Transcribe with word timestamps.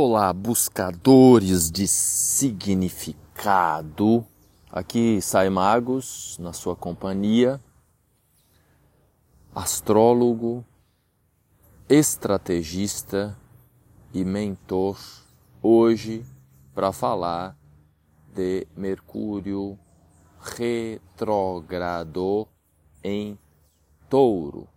Olá, 0.00 0.32
buscadores 0.32 1.72
de 1.72 1.88
significado. 1.88 4.24
Aqui 4.70 5.20
sai 5.20 5.50
Magos 5.50 6.36
na 6.38 6.52
sua 6.52 6.76
companhia, 6.76 7.60
astrólogo, 9.52 10.64
estrategista 11.88 13.36
e 14.14 14.24
mentor, 14.24 15.00
hoje 15.60 16.24
para 16.72 16.92
falar 16.92 17.58
de 18.32 18.68
Mercúrio 18.76 19.76
retrógrado 20.40 22.46
em 23.02 23.36
Touro. 24.08 24.68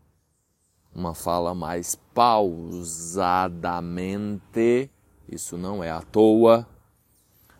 Uma 0.96 1.14
fala 1.14 1.54
mais 1.54 1.94
pausadamente 2.12 4.90
isso 5.32 5.58
não 5.58 5.84
é 5.84 5.90
à 5.90 6.02
toa, 6.02 6.68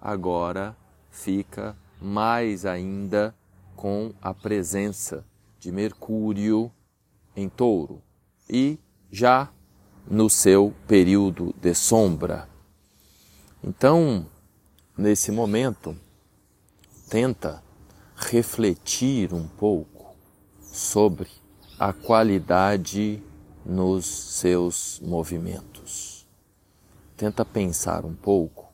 agora 0.00 0.76
fica 1.10 1.76
mais 2.00 2.64
ainda 2.64 3.34
com 3.74 4.12
a 4.22 4.32
presença 4.32 5.24
de 5.58 5.72
Mercúrio 5.72 6.70
em 7.36 7.48
touro 7.48 8.00
e 8.48 8.78
já 9.10 9.50
no 10.08 10.30
seu 10.30 10.72
período 10.86 11.52
de 11.60 11.74
sombra. 11.74 12.48
Então, 13.62 14.24
nesse 14.96 15.30
momento, 15.30 15.94
tenta 17.10 17.60
refletir 18.14 19.34
um 19.34 19.48
pouco 19.48 20.14
sobre 20.62 21.26
a 21.76 21.92
qualidade 21.92 23.20
nos 23.66 24.06
seus 24.06 25.00
movimentos. 25.00 26.28
Tenta 27.16 27.44
pensar 27.44 28.04
um 28.04 28.14
pouco 28.14 28.72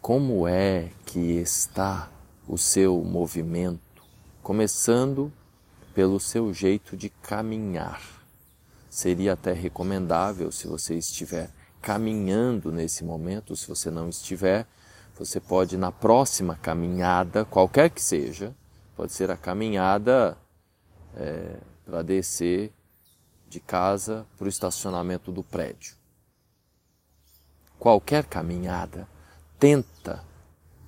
como 0.00 0.48
é 0.48 0.90
que 1.04 1.18
está 1.18 2.10
o 2.48 2.56
seu 2.56 3.04
movimento, 3.04 4.02
começando 4.42 5.30
pelo 5.94 6.18
seu 6.18 6.52
jeito 6.54 6.96
de 6.96 7.10
caminhar. 7.10 8.00
Seria 8.88 9.34
até 9.34 9.52
recomendável 9.52 10.50
se 10.50 10.66
você 10.66 10.96
estiver 10.96 11.50
caminhando 11.82 12.72
nesse 12.72 13.04
momento, 13.04 13.54
se 13.54 13.68
você 13.68 13.90
não 13.90 14.08
estiver, 14.08 14.66
você 15.16 15.40
pode, 15.40 15.76
na 15.76 15.92
próxima 15.92 16.56
caminhada, 16.56 17.44
qualquer 17.44 17.90
que 17.90 18.02
seja, 18.02 18.54
pode 18.96 19.12
ser 19.12 19.30
a 19.30 19.36
caminhada 19.36 20.36
é, 21.16 21.56
para 21.84 22.02
descer 22.02 22.72
de 23.48 23.60
casa 23.60 24.26
para 24.36 24.46
o 24.46 24.48
estacionamento 24.48 25.30
do 25.30 25.42
prédio. 25.42 25.94
Qualquer 27.78 28.24
caminhada, 28.24 29.06
tenta 29.58 30.24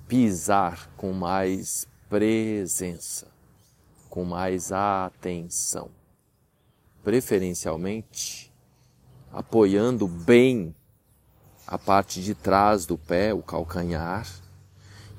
pisar 0.07 0.89
com 0.97 1.13
mais 1.13 1.87
presença, 2.09 3.27
com 4.09 4.25
mais 4.25 4.71
atenção. 4.71 5.89
Preferencialmente, 7.03 8.51
apoiando 9.31 10.07
bem 10.07 10.75
a 11.67 11.77
parte 11.77 12.21
de 12.21 12.33
trás 12.33 12.85
do 12.85 12.97
pé, 12.97 13.33
o 13.33 13.43
calcanhar, 13.43 14.25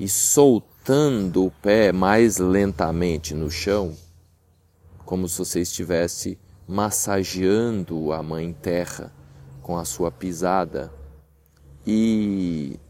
e 0.00 0.08
soltando 0.08 1.44
o 1.44 1.50
pé 1.50 1.92
mais 1.92 2.38
lentamente 2.38 3.34
no 3.34 3.50
chão, 3.50 3.94
como 5.04 5.28
se 5.28 5.38
você 5.38 5.60
estivesse 5.60 6.38
massageando 6.66 8.12
a 8.12 8.22
mãe 8.22 8.52
terra 8.52 9.12
com 9.62 9.76
a 9.76 9.84
sua 9.84 10.10
pisada 10.10 10.90
e 11.86 12.80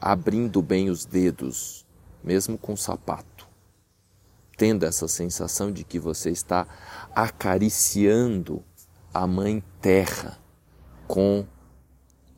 abrindo 0.00 0.60
bem 0.60 0.90
os 0.90 1.04
dedos, 1.04 1.86
mesmo 2.24 2.58
com 2.58 2.76
sapato, 2.76 3.46
tendo 4.56 4.84
essa 4.84 5.06
sensação 5.06 5.70
de 5.70 5.84
que 5.84 5.98
você 5.98 6.30
está 6.30 6.66
acariciando 7.14 8.64
a 9.14 9.26
mãe 9.26 9.62
terra 9.80 10.38
com 11.06 11.46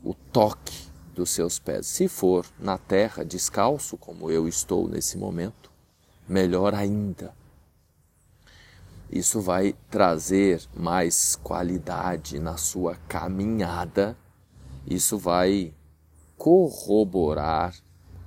o 0.09 0.15
toque 0.15 0.89
dos 1.15 1.29
seus 1.29 1.59
pés. 1.59 1.87
Se 1.87 2.09
for 2.09 2.47
na 2.59 2.79
terra, 2.79 3.23
descalço, 3.23 3.99
como 3.99 4.31
eu 4.31 4.49
estou 4.49 4.89
nesse 4.89 5.19
momento, 5.19 5.71
melhor 6.27 6.75
ainda. 6.75 7.35
Isso 9.11 9.43
vai 9.43 9.75
trazer 9.91 10.63
mais 10.75 11.37
qualidade 11.37 12.39
na 12.39 12.57
sua 12.57 12.97
caminhada, 13.07 14.17
isso 14.87 15.19
vai 15.19 15.75
corroborar 16.39 17.75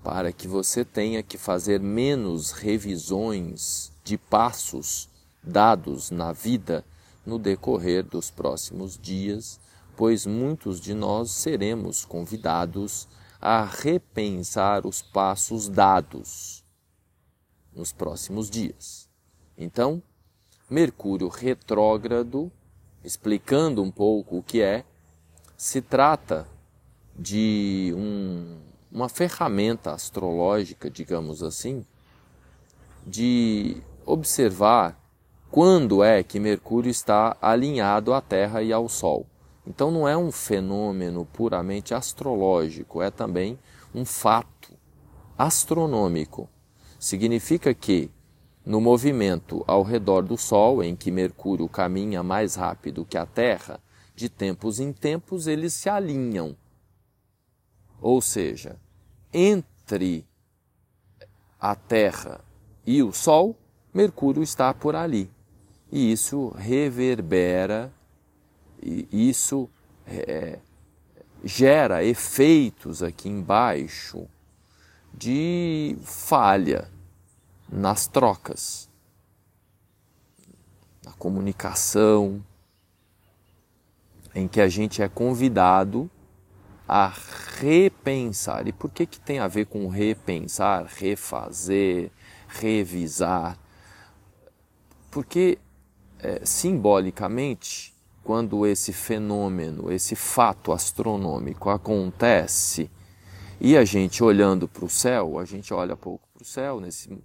para 0.04 0.32
que 0.32 0.48
você 0.48 0.86
tenha 0.86 1.24
que 1.24 1.38
fazer 1.40 1.80
menos 1.80 2.52
revisões 2.52 3.92
de 4.04 4.20
passos 4.20 5.10
dados 5.42 6.12
na 6.12 6.32
vida 6.32 6.86
no 7.26 7.40
decorrer 7.40 8.04
dos 8.04 8.30
próximos 8.30 9.00
dias 9.00 9.60
pois 9.96 10.26
muitos 10.26 10.80
de 10.80 10.94
nós 10.94 11.32
seremos 11.32 12.06
convidados 12.06 13.08
a 13.40 13.66
repensar 13.66 14.86
os 14.86 15.02
passos 15.02 15.68
dados 15.68 16.64
nos 17.74 17.92
próximos 17.92 18.50
dias. 18.50 19.10
Então, 19.58 20.02
Mercúrio 20.70 21.28
retrógrado, 21.28 22.52
explicando 23.04 23.82
um 23.82 23.92
pouco 23.92 24.38
o 24.38 24.44
que 24.44 24.62
é, 24.62 24.86
se 25.58 25.82
trata 25.82 26.48
de 27.16 27.94
um, 27.96 28.58
uma 28.92 29.10
ferramenta 29.10 29.92
astrológica, 29.92 30.90
digamos 30.90 31.44
assim, 31.44 31.86
de 33.06 33.82
observar 34.06 34.98
quando 35.50 36.04
é 36.04 36.24
que 36.24 36.40
Mercúrio 36.40 36.90
está 36.90 37.36
alinhado 37.42 38.14
à 38.14 38.22
Terra 38.22 38.64
e 38.64 38.72
ao 38.72 38.88
Sol. 38.88 39.26
Então 39.66 39.92
não 39.92 40.08
é 40.08 40.18
um 40.18 40.32
fenômeno 40.32 41.26
puramente 41.26 41.94
astrológico, 41.94 43.02
é 43.02 43.12
também 43.12 43.60
um 43.94 44.06
fato 44.06 44.74
astronômico. 45.38 46.50
Significa 47.00 47.74
que 47.74 48.12
no 48.66 48.80
movimento 48.80 49.64
ao 49.68 49.84
redor 49.84 50.22
do 50.22 50.38
Sol, 50.38 50.84
em 50.84 50.96
que 50.96 51.12
Mercúrio 51.12 51.68
caminha 51.68 52.22
mais 52.22 52.56
rápido 52.56 53.06
que 53.06 53.18
a 53.18 53.26
Terra, 53.26 53.80
de 54.16 54.30
tempos 54.30 54.80
em 54.80 54.94
tempos 54.94 55.48
eles 55.48 55.74
se 55.74 55.90
alinham. 55.90 56.56
Ou 58.00 58.22
seja, 58.22 58.80
entre 59.34 60.26
a 61.60 61.76
Terra 61.76 62.42
e 62.86 63.02
o 63.02 63.12
Sol, 63.12 63.56
Mercúrio 63.94 64.44
está 64.44 64.74
por 64.74 64.96
ali. 64.96 65.30
E 65.92 66.12
isso 66.12 66.50
reverbera 66.56 67.92
e 68.82 69.30
isso 69.30 69.70
é, 70.08 70.60
gera 71.44 72.04
efeitos 72.04 73.02
aqui 73.02 73.30
embaixo 73.30 74.28
de 75.14 75.98
falha 76.04 76.90
nas 77.70 78.08
trocas, 78.08 78.90
na 81.04 81.12
comunicação, 81.14 82.44
em 84.34 84.48
que 84.48 84.62
a 84.62 84.68
gente 84.68 85.02
é 85.02 85.10
convidado 85.10 86.10
a 86.88 87.14
repensar. 87.60 88.68
E 88.68 88.74
por 88.74 88.92
que, 88.92 89.06
que 89.06 89.20
tem 89.20 89.40
a 89.40 89.48
ver 89.48 89.66
com 89.66 89.88
repensar, 89.88 90.86
refazer, 90.86 92.12
revisar? 92.48 93.58
Porque 95.10 95.58
é, 96.20 96.46
simbolicamente 96.46 97.91
quando 98.24 98.66
esse 98.66 98.94
fenômeno, 98.94 99.92
esse 99.92 100.16
fato 100.16 100.72
astronômico 100.72 101.70
acontece 101.70 102.90
e 103.60 103.76
a 103.76 103.84
gente 103.84 104.24
olhando 104.24 104.68
para 104.68 104.86
o 104.86 104.90
céu, 104.90 105.40
a 105.40 105.46
gente 105.46 105.74
olha 105.74 105.96
pouco 105.96 106.28
para 106.34 106.44
o 106.44 106.46
céu, 106.46 106.80
nesse, 106.80 107.18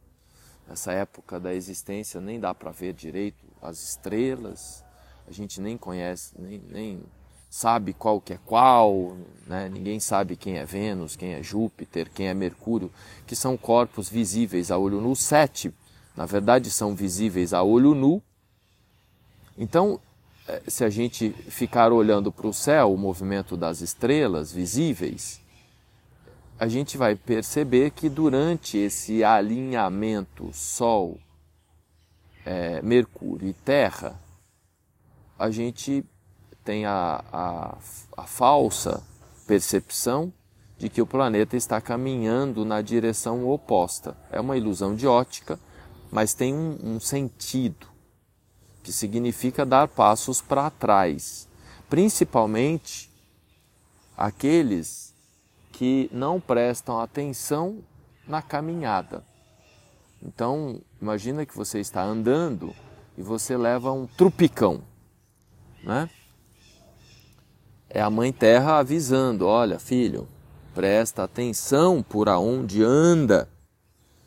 nessa 0.69 0.93
época 0.93 1.39
da 1.39 1.55
existência 1.55 2.21
nem 2.21 2.41
dá 2.41 2.55
para 2.55 2.71
ver 2.71 2.93
direito 2.93 3.45
as 3.61 3.83
estrelas, 3.83 4.85
a 5.27 5.33
gente 5.33 5.61
nem 5.61 5.77
conhece, 5.77 6.35
nem, 6.39 6.63
nem 6.69 7.03
sabe 7.51 7.93
qual 7.93 8.21
que 8.21 8.35
é 8.35 8.39
qual, 8.45 9.17
né? 9.47 9.69
ninguém 9.69 9.99
sabe 9.99 10.37
quem 10.37 10.59
é 10.59 10.65
Vênus, 10.65 11.17
quem 11.17 11.35
é 11.35 11.43
Júpiter, 11.43 12.11
quem 12.15 12.29
é 12.29 12.35
Mercúrio, 12.35 12.91
que 13.27 13.35
são 13.35 13.57
corpos 13.57 14.09
visíveis 14.09 14.71
a 14.71 14.79
olho 14.79 15.01
nu, 15.01 15.17
sete, 15.17 15.73
na 16.15 16.27
verdade 16.27 16.71
são 16.71 16.95
visíveis 16.95 17.53
a 17.53 17.63
olho 17.63 17.95
nu. 17.95 18.23
Então, 19.59 19.99
se 20.67 20.85
a 20.85 20.91
gente 20.91 21.31
ficar 21.31 21.93
olhando 21.93 22.31
para 22.31 22.47
o 22.47 22.53
céu, 22.53 22.93
o 22.93 22.99
movimento 22.99 23.57
das 23.57 23.81
estrelas 23.81 24.53
visíveis, 24.53 25.41
a 26.59 26.69
gente 26.69 26.97
vai 26.97 27.15
perceber 27.15 27.91
que 27.91 28.09
durante 28.09 28.79
esse 28.79 29.23
alinhamento 29.23 30.51
Sol, 30.53 31.19
é, 32.45 32.81
Mercúrio 32.81 33.49
e 33.49 33.53
Terra, 33.53 34.19
a 35.39 35.51
gente 35.51 36.05
tem 36.65 36.87
a, 36.87 37.23
a, 37.33 37.79
a 38.17 38.23
falsa 38.23 39.03
percepção 39.47 40.33
de 40.79 40.89
que 40.89 41.03
o 41.03 41.07
planeta 41.07 41.57
está 41.57 41.81
caminhando 41.81 42.65
na 42.65 42.81
direção 42.81 43.49
oposta. 43.49 44.17
É 44.31 44.41
uma 44.41 44.57
ilusão 44.57 44.95
de 44.95 45.07
ótica, 45.07 45.59
mas 46.11 46.35
tem 46.35 46.55
um, 46.55 46.79
um 46.83 47.01
sentido 47.01 47.96
que 48.87 48.93
significa 48.93 49.67
dar 49.67 49.89
passos 49.89 50.41
para 50.41 50.71
trás, 50.71 51.49
principalmente 51.91 53.11
aqueles 54.17 55.13
que 55.73 56.09
não 56.13 56.41
prestam 56.41 57.01
atenção 57.01 57.81
na 58.29 58.41
caminhada. 58.41 59.25
Então, 60.23 60.81
imagina 61.03 61.45
que 61.45 61.57
você 61.57 61.81
está 61.81 62.01
andando 62.01 62.73
e 63.19 63.23
você 63.23 63.57
leva 63.57 63.91
um 63.91 64.07
trupicão, 64.07 64.81
né? 65.83 66.09
É 67.91 68.01
a 68.01 68.09
mãe 68.09 68.33
terra 68.33 68.79
avisando, 68.79 69.49
olha, 69.49 69.81
filho, 69.81 70.29
presta 70.73 71.25
atenção 71.25 72.05
por 72.05 72.29
aonde 72.29 72.85
anda, 72.85 73.49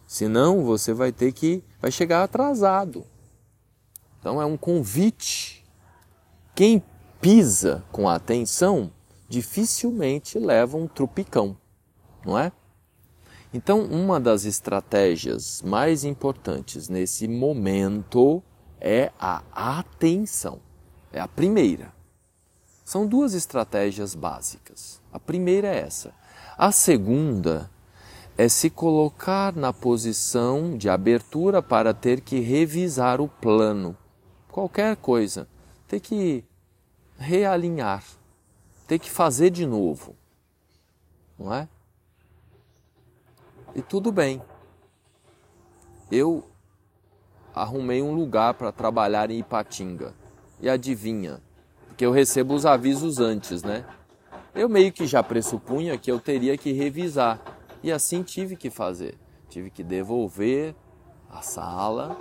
senão 0.05 0.65
você 0.65 0.93
vai 0.93 1.13
ter 1.13 1.31
que 1.31 1.63
vai 1.81 1.91
chegar 1.91 2.25
atrasado. 2.25 3.05
Então 4.19 4.41
é 4.41 4.45
um 4.45 4.57
convite. 4.57 5.65
Quem 6.53 6.83
pisa 7.21 7.83
com 7.91 8.07
atenção 8.07 8.91
dificilmente 9.27 10.37
leva 10.39 10.77
um 10.77 10.87
trupicão, 10.87 11.57
não 12.25 12.37
é? 12.37 12.51
Então, 13.51 13.81
uma 13.81 14.19
das 14.19 14.45
estratégias 14.45 15.61
mais 15.63 16.03
importantes 16.03 16.87
nesse 16.87 17.27
momento 17.27 18.43
é 18.79 19.11
a 19.19 19.41
atenção. 19.55 20.59
É 21.11 21.19
a 21.19 21.27
primeira. 21.27 21.91
São 22.85 23.07
duas 23.07 23.33
estratégias 23.33 24.13
básicas. 24.13 25.01
A 25.11 25.19
primeira 25.19 25.67
é 25.67 25.79
essa. 25.79 26.13
A 26.55 26.71
segunda 26.71 27.69
é 28.37 28.47
se 28.47 28.69
colocar 28.69 29.55
na 29.55 29.73
posição 29.73 30.77
de 30.77 30.87
abertura 30.87 31.61
para 31.61 31.93
ter 31.93 32.21
que 32.21 32.39
revisar 32.39 33.19
o 33.19 33.27
plano. 33.27 33.97
Qualquer 34.51 34.95
coisa. 34.97 35.47
Ter 35.87 35.99
que 35.99 36.43
realinhar. 37.17 38.03
Ter 38.87 38.99
que 38.99 39.09
fazer 39.09 39.49
de 39.49 39.65
novo. 39.65 40.15
Não 41.37 41.53
é? 41.53 41.67
E 43.75 43.81
tudo 43.81 44.11
bem. 44.11 44.41
Eu 46.11 46.43
arrumei 47.53 48.01
um 48.01 48.13
lugar 48.13 48.53
para 48.55 48.71
trabalhar 48.71 49.29
em 49.29 49.39
Ipatinga. 49.39 50.13
E 50.59 50.69
adivinha? 50.69 51.41
Porque 51.87 52.05
eu 52.05 52.11
recebo 52.11 52.53
os 52.53 52.65
avisos 52.65 53.19
antes, 53.19 53.63
né? 53.63 53.85
eu 54.53 54.67
meio 54.67 54.91
que 54.91 55.05
já 55.05 55.23
pressupunha 55.23 55.97
que 55.97 56.11
eu 56.11 56.19
teria 56.19 56.57
que 56.57 56.71
revisar. 56.71 57.39
E 57.81 57.91
assim 57.91 58.23
tive 58.23 58.55
que 58.55 58.69
fazer. 58.69 59.17
Tive 59.47 59.69
que 59.69 59.83
devolver 59.83 60.75
a 61.29 61.41
sala, 61.41 62.17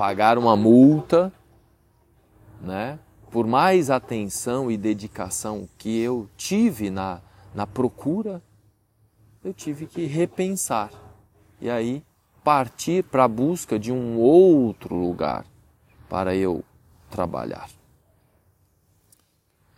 pagar 0.00 0.38
uma 0.38 0.56
multa, 0.56 1.30
né? 2.58 2.98
Por 3.30 3.46
mais 3.46 3.90
atenção 3.90 4.70
e 4.70 4.78
dedicação 4.78 5.68
que 5.76 6.00
eu 6.00 6.26
tive 6.38 6.88
na, 6.88 7.20
na 7.54 7.66
procura, 7.66 8.42
eu 9.44 9.52
tive 9.52 9.84
que 9.84 10.06
repensar. 10.06 10.90
E 11.60 11.68
aí 11.68 12.02
partir 12.42 13.04
para 13.04 13.24
a 13.24 13.28
busca 13.28 13.78
de 13.78 13.92
um 13.92 14.16
outro 14.16 14.96
lugar 14.96 15.44
para 16.08 16.34
eu 16.34 16.64
trabalhar 17.10 17.68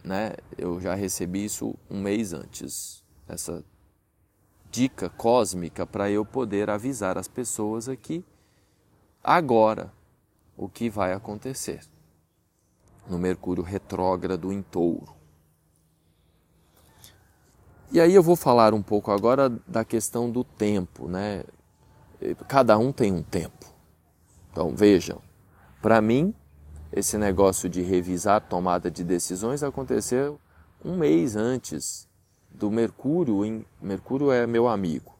né? 0.05 0.35
Eu 0.57 0.81
já 0.81 0.95
recebi 0.95 1.45
isso 1.45 1.75
um 1.91 2.01
mês 2.01 2.33
antes, 2.33 3.05
essa 3.29 3.65
dica 4.71 5.09
cósmica 5.09 5.85
para 5.85 6.11
eu 6.11 6.25
poder 6.25 6.71
avisar 6.71 7.19
as 7.19 7.29
pessoas 7.29 7.89
aqui 7.89 8.25
agora 9.23 9.93
o 10.57 10.69
que 10.69 10.89
vai 10.89 11.13
acontecer 11.13 11.81
no 13.09 13.19
Mercúrio 13.19 13.63
retrógrado 13.63 14.53
em 14.53 14.63
Touro. 14.63 15.15
E 17.91 18.01
aí 18.01 18.15
eu 18.15 18.23
vou 18.23 18.37
falar 18.37 18.73
um 18.73 18.83
pouco 18.83 19.11
agora 19.11 19.51
da 19.67 19.85
questão 19.85 20.31
do 20.31 20.43
tempo, 20.43 21.09
né? 21.09 21.45
Cada 22.49 22.79
um 22.79 22.93
tem 22.93 23.13
um 23.13 23.23
tempo. 23.23 23.67
Então 24.51 24.75
vejam, 24.75 25.21
para 25.81 26.01
mim 26.01 26.35
esse 26.93 27.17
negócio 27.17 27.69
de 27.69 27.83
revisar 27.83 28.41
tomada 28.41 28.91
de 28.91 29.03
decisões 29.03 29.63
aconteceu 29.63 30.39
um 30.85 30.97
mês 30.97 31.37
antes 31.37 32.09
do 32.51 32.71
Mercúrio. 32.71 33.45
Em, 33.45 33.65
Mercúrio 33.81 34.31
é 34.31 34.47
meu 34.47 34.69
amigo. 34.69 35.13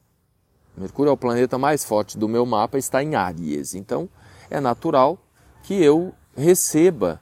Mercúrio 0.75 1.09
é 1.09 1.13
o 1.13 1.17
planeta 1.17 1.57
mais 1.57 1.83
forte 1.83 2.17
do 2.17 2.27
meu 2.27 2.45
mapa, 2.45 2.77
está 2.77 3.03
em 3.03 3.15
Áries. 3.15 3.75
Então 3.75 4.09
é 4.49 4.59
natural 4.59 5.19
que 5.63 5.73
eu 5.73 6.13
receba 6.35 7.19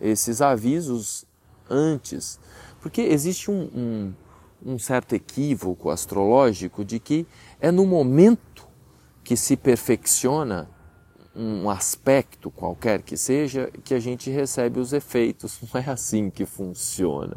esses 0.00 0.42
avisos 0.42 1.24
antes. 1.70 2.38
Porque 2.80 3.00
existe 3.00 3.50
um, 3.50 3.62
um, 3.74 4.14
um 4.74 4.78
certo 4.78 5.14
equívoco 5.14 5.90
astrológico 5.90 6.84
de 6.84 6.98
que 6.98 7.26
é 7.60 7.70
no 7.70 7.86
momento 7.86 8.68
que 9.24 9.36
se 9.36 9.56
perfecciona 9.56 10.68
um 11.34 11.68
aspecto 11.68 12.50
qualquer 12.50 13.02
que 13.02 13.16
seja, 13.16 13.70
que 13.84 13.92
a 13.92 14.00
gente 14.00 14.30
recebe 14.30 14.80
os 14.80 14.92
efeitos. 14.92 15.60
Não 15.72 15.80
é 15.80 15.90
assim 15.90 16.30
que 16.30 16.46
funciona. 16.46 17.36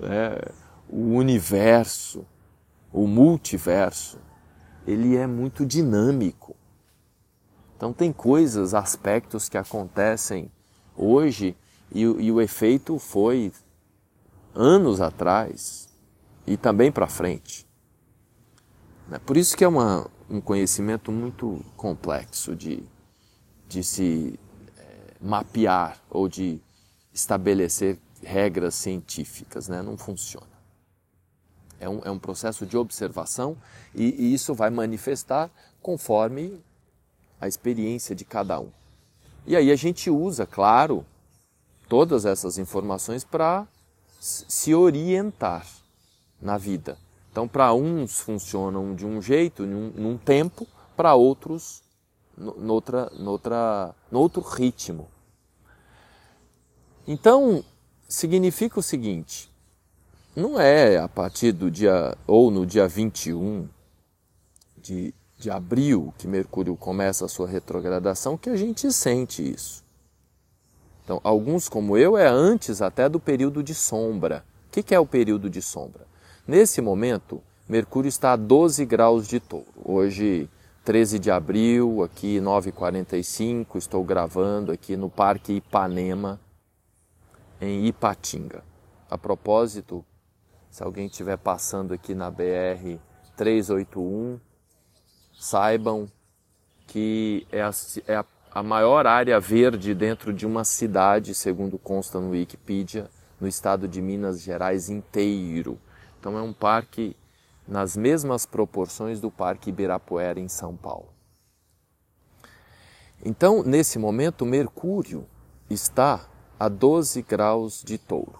É, 0.00 0.52
o 0.88 1.14
universo, 1.14 2.24
o 2.92 3.06
multiverso, 3.06 4.18
ele 4.86 5.16
é 5.16 5.26
muito 5.26 5.66
dinâmico. 5.66 6.55
Então 7.76 7.92
tem 7.92 8.12
coisas, 8.12 8.72
aspectos 8.72 9.48
que 9.48 9.58
acontecem 9.58 10.50
hoje 10.96 11.56
e, 11.92 12.00
e 12.00 12.32
o 12.32 12.40
efeito 12.40 12.98
foi 12.98 13.52
anos 14.54 15.00
atrás 15.00 15.88
e 16.46 16.56
também 16.56 16.90
para 16.90 17.06
frente. 17.06 17.66
É 19.12 19.18
por 19.18 19.36
isso 19.36 19.56
que 19.56 19.62
é 19.62 19.68
uma, 19.68 20.10
um 20.28 20.40
conhecimento 20.40 21.12
muito 21.12 21.62
complexo 21.76 22.56
de, 22.56 22.82
de 23.68 23.84
se 23.84 24.38
é, 24.76 25.14
mapear 25.20 26.00
ou 26.10 26.28
de 26.28 26.60
estabelecer 27.12 27.98
regras 28.22 28.74
científicas, 28.74 29.68
né? 29.68 29.82
não 29.82 29.96
funciona. 29.96 30.56
É 31.78 31.88
um, 31.88 32.00
é 32.04 32.10
um 32.10 32.18
processo 32.18 32.64
de 32.64 32.76
observação 32.76 33.56
e, 33.94 34.04
e 34.04 34.34
isso 34.34 34.54
vai 34.54 34.70
manifestar 34.70 35.50
conforme 35.82 36.58
a 37.40 37.48
experiência 37.48 38.14
de 38.14 38.24
cada 38.24 38.60
um. 38.60 38.70
E 39.46 39.54
aí 39.54 39.70
a 39.70 39.76
gente 39.76 40.10
usa, 40.10 40.46
claro, 40.46 41.04
todas 41.88 42.24
essas 42.24 42.58
informações 42.58 43.24
para 43.24 43.66
se 44.20 44.74
orientar 44.74 45.66
na 46.40 46.58
vida. 46.58 46.98
Então, 47.30 47.46
para 47.46 47.72
uns 47.72 48.18
funcionam 48.18 48.94
de 48.94 49.04
um 49.04 49.20
jeito, 49.20 49.66
num, 49.66 49.90
num 49.90 50.16
tempo, 50.16 50.66
para 50.96 51.14
outros, 51.14 51.82
noutra, 52.36 53.10
noutra, 53.18 53.94
noutro 54.10 54.40
ritmo. 54.40 55.08
Então, 57.06 57.62
significa 58.08 58.80
o 58.80 58.82
seguinte: 58.82 59.50
não 60.34 60.58
é 60.58 60.96
a 60.98 61.08
partir 61.08 61.52
do 61.52 61.70
dia, 61.70 62.16
ou 62.26 62.50
no 62.50 62.66
dia 62.66 62.88
21 62.88 63.68
de, 64.76 65.14
de 65.38 65.50
abril, 65.50 66.14
que 66.16 66.26
Mercúrio 66.26 66.76
começa 66.76 67.24
a 67.24 67.28
sua 67.28 67.46
retrogradação, 67.46 68.36
que 68.36 68.50
a 68.50 68.56
gente 68.56 68.90
sente 68.92 69.42
isso. 69.42 69.84
Então, 71.04 71.20
alguns, 71.22 71.68
como 71.68 71.96
eu, 71.96 72.16
é 72.16 72.26
antes 72.26 72.82
até 72.82 73.08
do 73.08 73.20
período 73.20 73.62
de 73.62 73.74
sombra. 73.74 74.44
O 74.68 74.70
que 74.70 74.94
é 74.94 74.98
o 74.98 75.06
período 75.06 75.48
de 75.48 75.62
sombra? 75.62 76.06
Nesse 76.46 76.80
momento, 76.80 77.42
Mercúrio 77.68 78.08
está 78.08 78.32
a 78.32 78.36
12 78.36 78.84
graus 78.84 79.26
de 79.26 79.40
touro. 79.40 79.66
Hoje, 79.84 80.50
13 80.84 81.18
de 81.18 81.30
abril, 81.30 82.02
aqui 82.02 82.38
9h45, 82.38 83.76
estou 83.76 84.04
gravando 84.04 84.70
aqui 84.70 84.96
no 84.96 85.10
Parque 85.10 85.54
Ipanema, 85.54 86.40
em 87.60 87.86
Ipatinga. 87.86 88.62
A 89.10 89.18
propósito, 89.18 90.04
se 90.70 90.82
alguém 90.82 91.06
estiver 91.06 91.36
passando 91.38 91.92
aqui 91.92 92.14
na 92.14 92.30
BR 92.30 92.98
381, 93.36 94.38
saibam 95.38 96.10
que 96.86 97.46
é 97.52 97.62
a, 97.62 97.70
é 98.06 98.16
a, 98.16 98.24
a 98.52 98.62
maior 98.62 99.06
área 99.06 99.38
verde 99.38 99.94
dentro 99.94 100.32
de 100.32 100.46
uma 100.46 100.64
cidade, 100.64 101.34
segundo 101.34 101.78
consta 101.78 102.20
no 102.20 102.30
Wikipedia, 102.30 103.10
no 103.40 103.46
estado 103.46 103.86
de 103.86 104.00
Minas 104.00 104.40
Gerais 104.40 104.88
inteiro. 104.88 105.78
Então 106.18 106.38
é 106.38 106.42
um 106.42 106.52
parque 106.52 107.16
nas 107.66 107.96
mesmas 107.96 108.46
proporções 108.46 109.20
do 109.20 109.30
Parque 109.30 109.70
Ibirapuera 109.70 110.40
em 110.40 110.48
São 110.48 110.76
Paulo. 110.76 111.08
Então, 113.24 113.62
nesse 113.62 113.98
momento, 113.98 114.46
Mercúrio 114.46 115.26
está 115.68 116.28
a 116.58 116.68
12 116.68 117.22
graus 117.22 117.82
de 117.82 117.98
touro. 117.98 118.38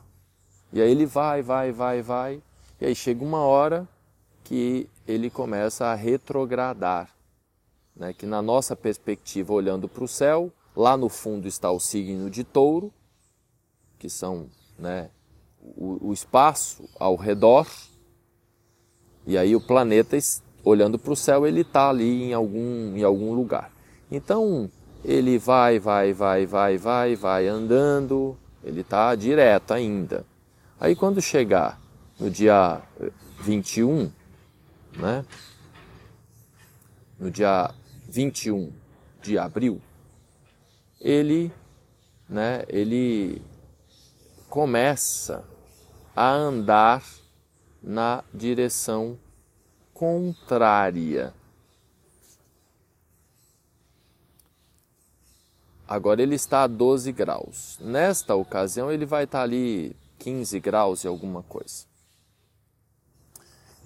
E 0.73 0.81
aí 0.81 0.91
ele 0.91 1.07
vai, 1.07 1.43
vai, 1.43 1.73
vai, 1.73 2.03
vai, 2.03 2.43
e 2.81 2.87
aí 2.87 2.95
chega 2.95 3.25
uma 3.25 3.41
hora 3.41 3.89
que 4.45 4.89
ele 5.07 5.31
começa 5.31 5.87
a 5.87 5.95
retrogradar. 5.95 7.11
Né? 7.95 8.13
Que 8.13 8.27
na 8.27 8.43
nossa 8.43 8.75
perspectiva, 8.77 9.53
olhando 9.53 9.89
para 9.89 10.05
o 10.05 10.09
céu, 10.09 10.53
lá 10.75 10.97
no 10.97 11.09
fundo 11.09 11.49
está 11.49 11.71
o 11.71 11.81
signo 11.81 12.29
de 12.29 12.45
touro, 12.45 12.93
que 13.99 14.11
são 14.11 14.49
né, 14.79 15.11
o, 15.61 16.09
o 16.09 16.13
espaço 16.13 16.89
ao 16.99 17.17
redor, 17.17 17.67
e 19.27 19.37
aí 19.37 19.57
o 19.57 19.61
planeta, 19.61 20.17
olhando 20.63 20.99
para 20.99 21.13
o 21.13 21.17
céu, 21.17 21.47
ele 21.47 21.63
está 21.63 21.89
ali 21.89 22.25
em 22.25 22.33
algum, 22.33 22.97
em 22.97 23.03
algum 23.03 23.35
lugar. 23.35 23.73
Então, 24.11 24.71
ele 25.05 25.39
vai, 25.39 25.79
vai, 25.79 26.13
vai, 26.13 26.47
vai, 26.47 26.77
vai, 26.77 27.17
vai 27.17 27.49
andando, 27.49 28.37
ele 28.63 28.83
está 28.83 29.15
direto 29.15 29.73
ainda. 29.73 30.25
Aí 30.79 30.95
quando 30.95 31.23
chegar 31.23 31.81
no 32.19 32.31
dia 32.31 32.83
21, 33.41 34.11
né? 34.97 35.25
No 37.19 37.31
dia 37.31 37.73
21 38.09 38.73
de 39.23 39.39
abril, 39.39 39.81
ele, 41.01 41.53
né, 42.29 42.65
ele 42.69 43.43
começa 44.49 45.45
a 46.15 46.31
andar 46.31 47.05
na 47.83 48.25
direção 48.33 49.19
contrária. 49.93 51.33
Agora 55.89 56.21
ele 56.21 56.35
está 56.35 56.65
a 56.65 56.67
12 56.67 57.13
graus. 57.13 57.79
Nesta 57.81 58.35
ocasião 58.35 58.91
ele 58.91 59.07
vai 59.07 59.25
estar 59.25 59.43
ali 59.43 59.95
15 60.19 60.59
graus 60.59 61.05
e 61.05 61.07
alguma 61.07 61.43
coisa. 61.45 61.87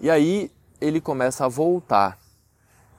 E 0.00 0.09
aí 0.09 0.50
ele 0.80 1.00
começa 1.00 1.44
a 1.44 1.49
voltar. 1.49 2.18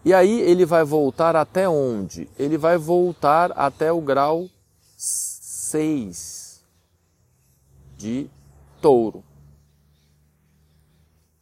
E 0.03 0.13
aí 0.13 0.41
ele 0.41 0.65
vai 0.65 0.83
voltar 0.83 1.35
até 1.35 1.67
onde? 1.69 2.29
Ele 2.37 2.57
vai 2.57 2.77
voltar 2.77 3.51
até 3.51 3.91
o 3.91 4.01
grau 4.01 4.49
6 4.97 6.63
de 7.97 8.29
touro. 8.81 9.23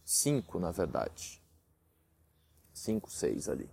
5, 0.03 0.59
na 0.59 0.71
verdade. 0.71 1.41
5, 2.73 3.09
6 3.09 3.49
ali. 3.49 3.69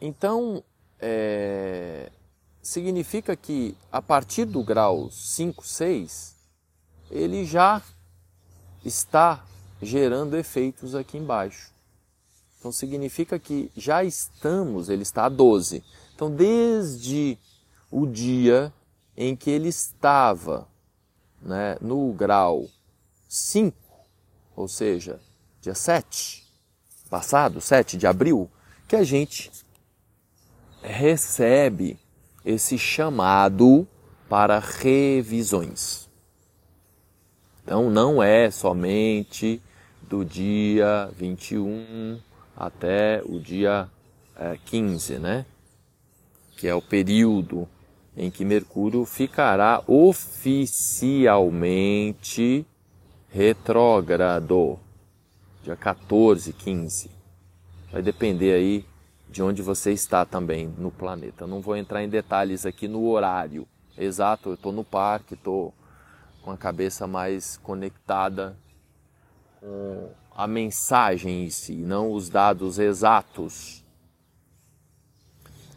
Então, 0.00 0.62
é, 0.98 2.10
significa 2.62 3.36
que 3.36 3.76
a 3.90 4.02
partir 4.02 4.44
do 4.44 4.62
grau 4.62 5.10
5, 5.10 5.66
6, 5.66 6.36
ele 7.10 7.44
já 7.44 7.82
está 8.84 9.44
gerando 9.80 10.36
efeitos 10.36 10.94
aqui 10.94 11.18
embaixo. 11.18 11.72
Então 12.58 12.72
significa 12.72 13.38
que 13.38 13.70
já 13.76 14.02
estamos, 14.02 14.88
ele 14.88 15.02
está 15.02 15.26
a 15.26 15.28
12. 15.28 15.82
Então 16.14 16.30
desde 16.30 17.38
o 17.90 18.06
dia 18.06 18.72
em 19.16 19.34
que 19.36 19.50
ele 19.50 19.68
estava 19.68 20.68
né, 21.40 21.76
no 21.80 22.12
grau 22.12 22.68
5, 23.28 23.76
ou 24.56 24.68
seja, 24.68 25.20
dia 25.60 25.74
7, 25.74 26.44
passado, 27.08 27.60
7 27.60 27.96
de 27.96 28.06
abril, 28.06 28.50
que 28.86 28.96
a 28.96 29.04
gente 29.04 29.50
recebe 30.82 31.98
esse 32.44 32.78
chamado 32.78 33.86
para 34.28 34.58
revisões. 34.58 36.08
Então 37.62 37.90
não 37.90 38.22
é 38.22 38.50
somente 38.50 39.62
do 40.08 40.24
dia 40.24 41.10
21 41.16 42.18
até 42.56 43.22
o 43.24 43.38
dia 43.38 43.88
é, 44.36 44.58
15, 44.64 45.18
né? 45.18 45.44
Que 46.56 46.66
é 46.66 46.74
o 46.74 46.80
período 46.80 47.68
em 48.16 48.30
que 48.30 48.42
Mercúrio 48.44 49.04
ficará 49.04 49.82
oficialmente 49.86 52.66
retrógrado. 53.28 54.78
Dia 55.62 55.76
14, 55.76 56.54
15. 56.54 57.10
Vai 57.92 58.00
depender 58.00 58.54
aí 58.54 58.86
de 59.28 59.42
onde 59.42 59.60
você 59.60 59.92
está 59.92 60.24
também 60.24 60.72
no 60.78 60.90
planeta. 60.90 61.44
Eu 61.44 61.48
não 61.48 61.60
vou 61.60 61.76
entrar 61.76 62.02
em 62.02 62.08
detalhes 62.08 62.64
aqui 62.64 62.88
no 62.88 63.06
horário 63.06 63.68
exato. 63.96 64.48
Eu 64.48 64.54
estou 64.54 64.72
no 64.72 64.82
parque, 64.82 65.34
estou 65.34 65.72
com 66.42 66.50
a 66.50 66.56
cabeça 66.56 67.06
mais 67.06 67.58
conectada 67.58 68.56
com 69.60 70.10
a 70.34 70.46
mensagem 70.46 71.44
em 71.44 71.50
si, 71.50 71.74
não 71.74 72.12
os 72.12 72.28
dados 72.28 72.78
exatos. 72.78 73.84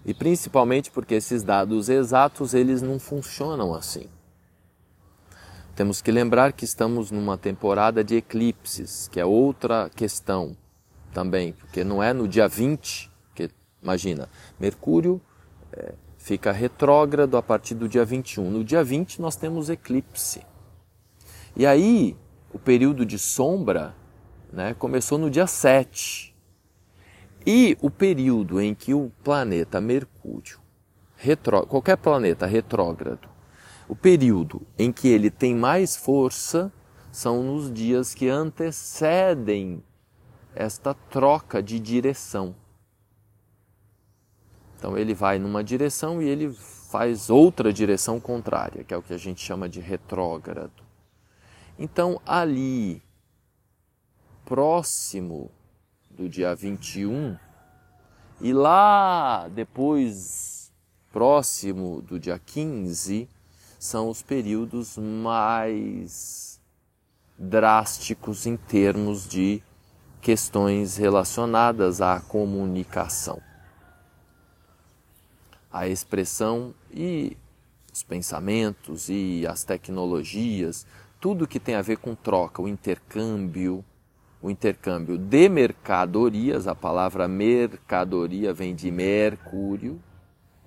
E 0.05 0.13
principalmente 0.13 0.89
porque 0.91 1.15
esses 1.15 1.43
dados 1.43 1.89
exatos 1.89 2.53
eles 2.53 2.81
não 2.81 2.99
funcionam 2.99 3.73
assim. 3.73 4.07
Temos 5.75 6.01
que 6.01 6.11
lembrar 6.11 6.53
que 6.53 6.65
estamos 6.65 7.11
numa 7.11 7.37
temporada 7.37 8.03
de 8.03 8.17
eclipses, 8.17 9.07
que 9.07 9.19
é 9.19 9.25
outra 9.25 9.89
questão 9.95 10.55
também, 11.13 11.53
porque 11.53 11.83
não 11.83 12.03
é 12.03 12.13
no 12.13 12.27
dia 12.27 12.47
20, 12.47 13.09
que 13.33 13.49
imagina, 13.81 14.29
Mercúrio 14.59 15.21
é, 15.73 15.93
fica 16.17 16.51
retrógrado 16.51 17.35
a 17.35 17.41
partir 17.41 17.73
do 17.73 17.87
dia 17.87 18.05
21. 18.05 18.49
No 18.49 18.63
dia 18.63 18.83
20 18.83 19.21
nós 19.21 19.35
temos 19.35 19.69
eclipse. 19.69 20.41
E 21.55 21.65
aí 21.65 22.15
o 22.53 22.59
período 22.59 23.05
de 23.05 23.17
sombra 23.17 23.95
né, 24.51 24.73
começou 24.73 25.17
no 25.17 25.29
dia 25.29 25.47
7. 25.47 26.35
E 27.45 27.77
o 27.81 27.89
período 27.89 28.61
em 28.61 28.75
que 28.75 28.93
o 28.93 29.11
planeta 29.23 29.81
Mercúrio, 29.81 30.59
qualquer 31.67 31.97
planeta 31.97 32.45
retrógrado, 32.45 33.27
o 33.87 33.95
período 33.95 34.61
em 34.77 34.91
que 34.91 35.07
ele 35.07 35.31
tem 35.31 35.55
mais 35.55 35.95
força 35.95 36.71
são 37.11 37.43
nos 37.43 37.71
dias 37.71 38.13
que 38.13 38.29
antecedem 38.29 39.83
esta 40.53 40.93
troca 40.93 41.61
de 41.63 41.79
direção. 41.79 42.55
Então 44.77 44.97
ele 44.97 45.13
vai 45.13 45.39
numa 45.39 45.63
direção 45.63 46.21
e 46.21 46.27
ele 46.27 46.51
faz 46.51 47.29
outra 47.29 47.71
direção 47.71 48.19
contrária, 48.19 48.83
que 48.83 48.93
é 48.93 48.97
o 48.97 49.01
que 49.01 49.13
a 49.13 49.17
gente 49.17 49.41
chama 49.41 49.67
de 49.67 49.79
retrógrado. 49.79 50.90
Então, 51.83 52.21
ali, 52.27 53.01
próximo 54.45 55.49
do 56.11 56.29
dia 56.29 56.53
21, 56.53 57.35
e 58.39 58.53
lá 58.53 59.47
depois, 59.47 60.71
próximo 61.11 61.99
do 62.03 62.19
dia 62.19 62.37
15, 62.37 63.27
são 63.79 64.09
os 64.09 64.21
períodos 64.21 64.95
mais 64.95 66.61
drásticos 67.35 68.45
em 68.45 68.55
termos 68.55 69.27
de 69.27 69.63
questões 70.21 70.97
relacionadas 70.97 71.99
à 71.99 72.21
comunicação, 72.21 73.41
à 75.71 75.87
expressão 75.87 76.75
e 76.91 77.35
os 77.91 78.03
pensamentos 78.03 79.09
e 79.09 79.45
as 79.45 79.63
tecnologias, 79.63 80.85
tudo 81.21 81.47
que 81.47 81.59
tem 81.59 81.75
a 81.75 81.83
ver 81.83 81.97
com 81.97 82.15
troca, 82.15 82.63
o 82.63 82.67
intercâmbio, 82.67 83.85
o 84.41 84.49
intercâmbio 84.49 85.19
de 85.19 85.47
mercadorias, 85.47 86.67
a 86.67 86.73
palavra 86.73 87.27
mercadoria 87.27 88.51
vem 88.51 88.73
de 88.73 88.89
mercúrio, 88.89 90.01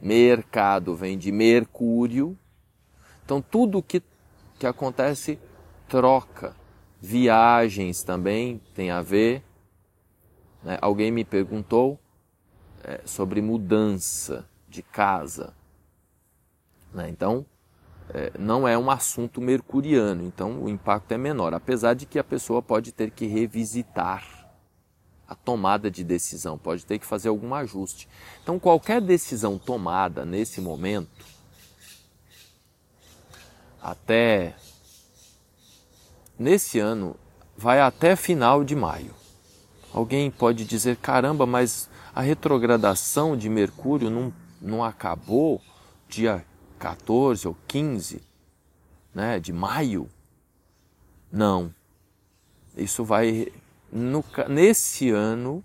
mercado 0.01 0.95
vem 0.95 1.19
de 1.19 1.33
mercúrio. 1.33 2.39
Então 3.25 3.43
tudo 3.43 3.83
que, 3.83 4.01
que 4.57 4.65
acontece 4.65 5.41
troca, 5.89 6.55
viagens 7.01 8.05
também 8.05 8.61
tem 8.75 8.93
a 8.93 9.03
ver. 9.03 9.43
Né? 10.63 10.79
Alguém 10.81 11.11
me 11.11 11.25
perguntou 11.25 11.99
é, 12.85 13.01
sobre 13.05 13.43
mudança 13.43 14.49
de 14.69 14.83
casa. 14.85 15.53
Né? 16.93 17.09
Então, 17.09 17.45
não 18.39 18.69
é 18.69 18.77
um 18.77 18.91
assunto 18.91 19.41
mercuriano, 19.41 20.25
então 20.25 20.63
o 20.63 20.69
impacto 20.69 21.13
é 21.13 21.19
menor, 21.19 21.55
apesar 21.55 21.95
de 21.95 22.07
que 22.07 22.19
a 22.19 22.25
pessoa 22.25 22.63
pode 22.63 22.93
ter 22.93 23.11
que 23.11 23.27
revisitar 23.27 24.45
a 25.27 25.35
tomada 25.35 25.91
de 25.91 26.05
decisão, 26.05 26.59
pode 26.59 26.85
ter 26.85 26.99
que 26.99 27.07
fazer 27.07 27.29
algum 27.29 27.55
ajuste. 27.55 28.09
Então, 28.43 28.59
qualquer 28.59 29.01
decisão 29.01 29.59
tomada 29.59 30.25
nesse 30.25 30.61
momento, 30.61 31.25
até 33.83 34.55
nesse 36.39 36.79
ano, 36.79 37.17
vai 37.57 37.81
até 37.81 38.17
final 38.17 38.65
de 38.65 38.77
maio. 38.77 39.15
Alguém 39.93 40.31
pode 40.31 40.65
dizer: 40.65 40.97
caramba, 40.97 41.47
mas 41.47 41.89
a 42.15 42.21
retrogradação 42.21 43.37
de 43.37 43.49
Mercúrio 43.49 44.11
não, 44.11 44.33
não 44.61 44.85
acabou 44.85 45.61
dia 46.09 46.45
14 46.85 47.49
ou 47.49 47.57
15 47.67 48.21
né, 49.15 49.41
de 49.41 49.55
maio? 49.55 50.07
Não. 51.33 51.75
Isso 52.77 53.03
vai, 53.03 53.51
no, 53.91 54.23
nesse 54.51 55.09
ano, 55.09 55.65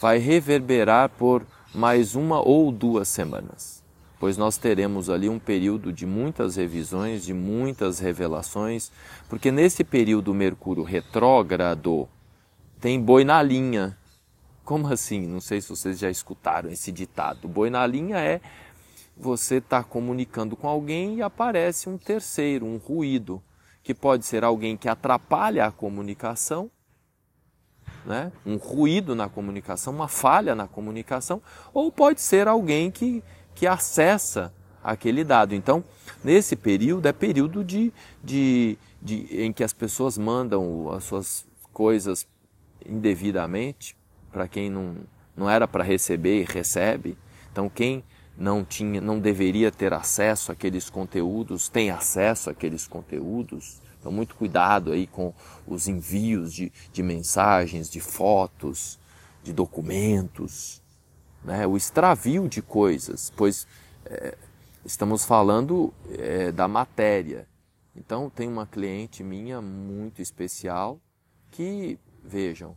vai 0.00 0.16
reverberar 0.16 1.10
por 1.10 1.46
mais 1.74 2.14
uma 2.14 2.40
ou 2.40 2.72
duas 2.72 3.08
semanas, 3.08 3.84
pois 4.18 4.38
nós 4.38 4.56
teremos 4.56 5.10
ali 5.10 5.28
um 5.28 5.38
período 5.38 5.92
de 5.92 6.06
muitas 6.06 6.56
revisões, 6.56 7.26
de 7.26 7.34
muitas 7.34 7.98
revelações, 7.98 8.90
porque 9.28 9.50
nesse 9.50 9.84
período 9.84 10.32
Mercúrio 10.32 10.82
retrógrado 10.82 12.08
tem 12.80 12.98
boi 12.98 13.22
na 13.22 13.42
linha. 13.42 13.98
Como 14.64 14.90
assim? 14.90 15.26
Não 15.26 15.42
sei 15.42 15.60
se 15.60 15.68
vocês 15.68 15.98
já 15.98 16.08
escutaram 16.08 16.70
esse 16.70 16.90
ditado. 16.90 17.46
Boi 17.46 17.68
na 17.68 17.86
linha 17.86 18.16
é 18.16 18.40
você 19.16 19.56
está 19.56 19.82
comunicando 19.82 20.56
com 20.56 20.68
alguém 20.68 21.16
e 21.16 21.22
aparece 21.22 21.88
um 21.88 21.96
terceiro, 21.96 22.66
um 22.66 22.76
ruído, 22.76 23.42
que 23.82 23.94
pode 23.94 24.24
ser 24.26 24.42
alguém 24.44 24.76
que 24.76 24.88
atrapalha 24.88 25.66
a 25.66 25.70
comunicação, 25.70 26.70
né? 28.04 28.32
um 28.44 28.56
ruído 28.56 29.14
na 29.14 29.28
comunicação, 29.28 29.92
uma 29.92 30.08
falha 30.08 30.54
na 30.54 30.66
comunicação, 30.66 31.40
ou 31.72 31.92
pode 31.92 32.20
ser 32.20 32.48
alguém 32.48 32.90
que, 32.90 33.22
que 33.54 33.66
acessa 33.66 34.52
aquele 34.82 35.22
dado. 35.22 35.54
Então, 35.54 35.84
nesse 36.22 36.56
período, 36.56 37.06
é 37.06 37.12
período 37.12 37.64
de, 37.64 37.92
de, 38.22 38.78
de, 39.00 39.42
em 39.42 39.52
que 39.52 39.62
as 39.62 39.72
pessoas 39.72 40.18
mandam 40.18 40.90
as 40.92 41.04
suas 41.04 41.46
coisas 41.72 42.26
indevidamente 42.86 43.96
para 44.30 44.48
quem 44.48 44.68
não, 44.68 44.96
não 45.36 45.48
era 45.48 45.66
para 45.66 45.84
receber 45.84 46.40
e 46.40 46.44
recebe. 46.44 47.16
Então, 47.50 47.68
quem 47.68 48.02
não 48.36 48.64
tinha, 48.64 49.00
não 49.00 49.20
deveria 49.20 49.70
ter 49.70 49.92
acesso 49.92 50.50
àqueles 50.50 50.90
conteúdos, 50.90 51.68
tem 51.68 51.90
acesso 51.90 52.50
àqueles 52.50 52.86
conteúdos. 52.86 53.80
Então, 53.98 54.12
muito 54.12 54.34
cuidado 54.34 54.92
aí 54.92 55.06
com 55.06 55.32
os 55.66 55.88
envios 55.88 56.52
de, 56.52 56.72
de 56.92 57.02
mensagens, 57.02 57.88
de 57.88 58.00
fotos, 58.00 58.98
de 59.42 59.52
documentos, 59.52 60.82
né? 61.42 61.66
o 61.66 61.76
extravio 61.76 62.48
de 62.48 62.60
coisas, 62.60 63.32
pois 63.34 63.66
é, 64.04 64.36
estamos 64.84 65.24
falando 65.24 65.92
é, 66.18 66.52
da 66.52 66.68
matéria. 66.68 67.46
Então, 67.96 68.28
tem 68.28 68.48
uma 68.48 68.66
cliente 68.66 69.22
minha 69.22 69.62
muito 69.62 70.20
especial 70.20 71.00
que, 71.50 71.98
vejam, 72.22 72.76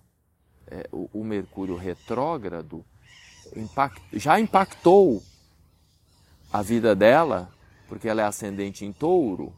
é, 0.67 0.87
o, 0.91 1.09
o 1.11 1.23
Mercúrio 1.23 1.75
retrógrado 1.75 2.85
impact, 3.55 4.01
já 4.13 4.39
impactou 4.39 5.23
a 6.51 6.61
vida 6.61 6.95
dela, 6.95 7.49
porque 7.87 8.07
ela 8.07 8.21
é 8.21 8.25
ascendente 8.25 8.85
em 8.85 8.91
touro, 8.91 9.53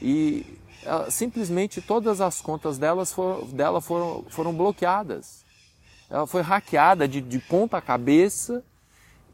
e 0.00 0.58
ela, 0.82 1.10
simplesmente 1.10 1.82
todas 1.82 2.20
as 2.20 2.40
contas 2.40 2.78
delas 2.78 3.12
for, 3.12 3.44
dela 3.46 3.80
foram, 3.80 4.24
foram 4.30 4.54
bloqueadas. 4.54 5.44
Ela 6.08 6.26
foi 6.26 6.42
hackeada 6.42 7.06
de, 7.06 7.20
de 7.20 7.38
ponta 7.38 7.80
cabeça 7.80 8.64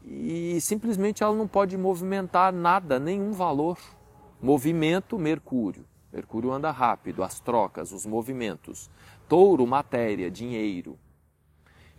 e 0.05 0.59
simplesmente 0.61 1.23
ela 1.23 1.35
não 1.35 1.47
pode 1.47 1.75
movimentar 1.77 2.53
nada, 2.53 2.99
nenhum 2.99 3.31
valor. 3.31 3.77
Movimento, 4.41 5.17
Mercúrio. 5.17 5.85
Mercúrio 6.13 6.51
anda 6.51 6.71
rápido, 6.71 7.23
as 7.23 7.39
trocas, 7.39 7.91
os 7.91 8.05
movimentos. 8.05 8.89
Touro, 9.27 9.65
matéria, 9.65 10.29
dinheiro. 10.29 10.97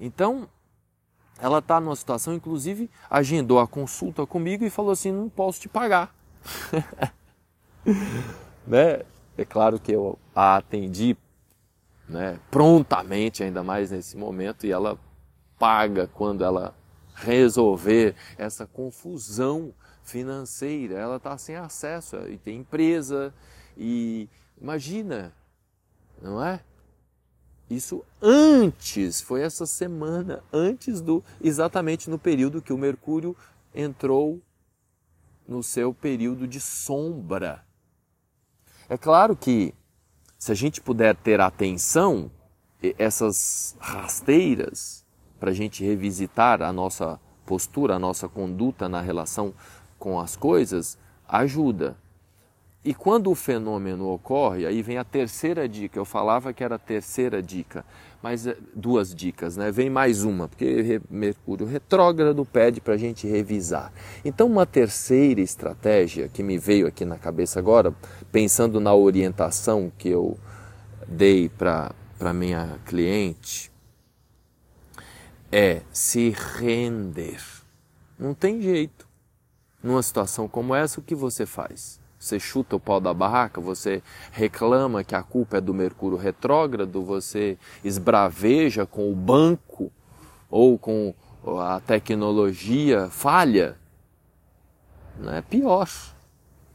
Então, 0.00 0.49
ela 1.38 1.59
está 1.59 1.80
numa 1.80 1.95
situação, 1.97 2.35
inclusive, 2.35 2.90
agendou 3.09 3.61
a 3.61 3.66
consulta 3.66 4.26
comigo 4.26 4.64
e 4.64 4.71
falou 4.71 4.90
assim: 4.90 5.12
não 5.12 5.29
posso 5.29 5.61
te 5.61 5.68
pagar. 5.68 6.14
né? 8.66 9.03
É 9.37 9.44
claro 9.44 9.79
que 9.79 9.92
eu 9.92 10.18
a 10.35 10.57
atendi 10.57 11.16
né, 12.09 12.40
prontamente, 12.51 13.44
ainda 13.44 13.62
mais 13.62 13.90
nesse 13.90 14.16
momento, 14.16 14.66
e 14.66 14.72
ela 14.72 14.98
paga 15.59 16.09
quando 16.09 16.42
ela 16.42 16.74
resolver 17.14 18.14
essa 18.37 18.66
confusão 18.66 19.72
financeira. 20.03 20.98
Ela 20.98 21.16
está 21.16 21.37
sem 21.37 21.57
acesso 21.57 22.16
e 22.29 22.38
tem 22.38 22.61
empresa 22.61 23.33
e 23.77 24.29
imagina, 24.61 25.33
não 26.20 26.44
é? 26.44 26.61
Isso 27.70 28.02
antes, 28.22 29.20
foi 29.20 29.42
essa 29.42 29.66
semana, 29.66 30.42
antes 30.52 31.00
do 31.00 31.22
exatamente 31.40 32.09
no 32.09 32.18
período 32.18 32.62
que 32.62 32.72
o 32.72 32.78
Mercúrio 32.78 33.37
entrou 33.74 34.40
no 35.46 35.62
seu 35.62 35.92
período 35.92 36.46
de 36.46 36.61
sombra. 36.61 37.64
É 38.88 38.96
claro 38.96 39.37
que 39.37 39.74
se 40.38 40.50
a 40.50 40.54
gente 40.54 40.81
puder 40.81 41.14
ter 41.16 41.40
atenção, 41.40 42.31
essas 42.96 43.76
rasteiras 43.78 45.04
para 45.38 45.50
a 45.50 45.54
gente 45.54 45.85
revisitar 45.85 46.62
a 46.62 46.72
nossa 46.72 47.20
postura, 47.44 47.96
a 47.96 47.98
nossa 47.98 48.28
conduta 48.28 48.88
na 48.88 49.00
relação 49.00 49.52
com 49.98 50.18
as 50.18 50.37
coisas, 50.37 50.96
ajuda. 51.26 51.96
E 52.85 52.95
quando 52.95 53.31
o 53.31 53.35
fenômeno 53.35 54.09
ocorre, 54.09 54.64
aí 54.64 54.83
vem 54.83 54.99
a 54.99 55.05
terceira 55.05 55.69
dica. 55.69 55.99
Eu 55.99 56.05
falava 56.05 56.53
que 56.53 56.62
era 56.62 56.77
a 56.77 56.79
terceira 56.79 57.43
dica, 57.43 57.85
mas 58.23 58.47
eh, 58.47 58.57
duas 58.75 59.12
dicas, 59.12 59.57
né? 59.57 59.71
Vem 59.73 59.91
mais 59.91 60.23
uma, 60.23 60.49
porque 60.49 61.01
Mercúrio 61.11 61.67
retrógrado 61.67 62.45
pede 62.45 62.81
para 62.81 62.95
a 62.95 62.97
gente 62.97 63.27
revisar. 63.27 63.93
Então, 64.25 64.47
uma 64.47 64.64
terceira 64.64 65.41
estratégia 65.41 66.29
que 66.29 66.43
me 66.43 66.57
veio 66.57 66.87
aqui 66.87 67.05
na 67.05 67.19
cabeça 67.19 67.59
agora, 67.59 67.93
pensando 68.31 68.79
na 68.79 68.95
orientação 68.95 69.93
que 69.99 70.09
eu 70.09 70.38
dei 71.07 71.49
para 71.49 71.93
minha 72.33 72.79
cliente, 72.87 73.73
é 75.51 75.83
se 75.93 76.31
render. 76.59 77.43
Não 78.17 78.35
tem 78.35 78.62
jeito. 78.62 79.09
Numa 79.83 80.03
situação 80.03 80.47
como 80.49 80.75
essa, 80.75 81.01
o 81.01 81.03
que 81.03 81.14
você 81.14 81.45
faz? 81.45 82.01
Você 82.29 82.38
chuta 82.38 82.77
o 82.77 82.81
pau 82.81 83.01
da 83.01 83.14
barraca, 83.14 83.59
você 83.59 84.03
reclama 84.33 85.03
que 85.03 85.14
a 85.14 85.23
culpa 85.23 85.57
é 85.57 85.61
do 85.62 85.73
Mercúrio 85.73 86.19
retrógrado, 86.19 87.03
você 87.03 87.57
esbraveja 87.83 88.85
com 88.85 89.11
o 89.11 89.17
banco 89.17 89.91
ou 90.51 90.79
com 90.79 91.14
a 91.59 91.81
tecnologia 91.81 93.09
falha. 93.09 93.79
Não 95.19 95.33
é 95.33 95.41
pior. 95.41 95.88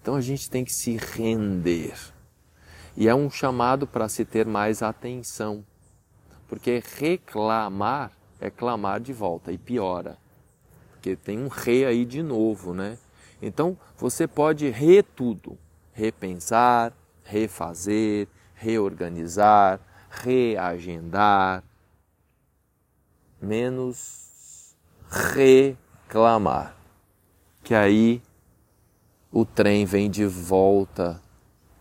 Então 0.01 0.15
a 0.15 0.21
gente 0.21 0.49
tem 0.49 0.65
que 0.65 0.73
se 0.73 0.97
render. 0.97 1.93
E 2.97 3.07
é 3.07 3.13
um 3.13 3.29
chamado 3.29 3.85
para 3.85 4.09
se 4.09 4.25
ter 4.25 4.47
mais 4.47 4.81
atenção. 4.81 5.63
Porque 6.47 6.81
reclamar 6.97 8.11
é 8.41 8.49
clamar 8.49 8.99
de 8.99 9.13
volta 9.13 9.51
e 9.51 9.57
piora. 9.59 10.17
Porque 10.93 11.15
tem 11.15 11.37
um 11.37 11.47
re 11.47 11.85
aí 11.85 12.05
de 12.05 12.23
novo, 12.23 12.73
né? 12.73 12.97
Então 13.45 13.77
você 13.97 14.25
pode 14.25 14.69
re 14.69 15.03
tudo, 15.03 15.57
repensar, 15.91 16.93
refazer, 17.25 18.29
reorganizar, 18.55 19.81
reagendar, 20.09 21.61
menos 23.41 24.73
reclamar. 25.09 26.73
Que 27.61 27.75
aí 27.75 28.21
o 29.29 29.43
trem 29.43 29.85
vem 29.85 30.09
de 30.09 30.25
volta 30.25 31.21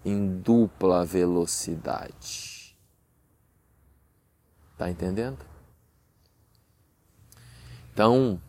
em 0.04 0.40
dupla 0.40 1.04
velocidade. 1.04 2.76
Tá 4.76 4.90
entendendo? 4.90 5.38
Então, 7.92 8.40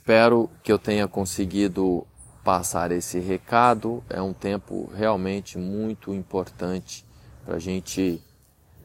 Espero 0.00 0.48
que 0.62 0.72
eu 0.72 0.78
tenha 0.78 1.06
conseguido 1.06 2.06
passar 2.42 2.90
esse 2.90 3.18
recado. 3.20 4.02
É 4.08 4.20
um 4.20 4.32
tempo 4.32 4.90
realmente 4.96 5.58
muito 5.58 6.14
importante 6.14 7.04
para 7.44 7.56
a 7.56 7.58
gente 7.58 8.20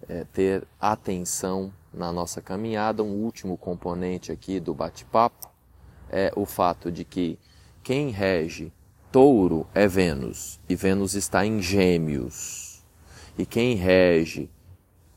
é, 0.09 0.25
ter 0.25 0.67
atenção 0.79 1.71
na 1.93 2.11
nossa 2.11 2.41
caminhada. 2.41 3.01
Um 3.01 3.23
último 3.23 3.55
componente 3.55 4.29
aqui 4.29 4.59
do 4.59 4.73
bate-papo 4.73 5.49
é 6.09 6.33
o 6.35 6.45
fato 6.45 6.91
de 6.91 7.05
que 7.05 7.39
quem 7.81 8.09
rege 8.09 8.73
touro 9.09 9.65
é 9.73 9.87
Vênus 9.87 10.59
e 10.67 10.75
Vênus 10.75 11.13
está 11.13 11.45
em 11.45 11.61
Gêmeos. 11.61 12.83
E 13.37 13.45
quem 13.45 13.75
rege 13.75 14.49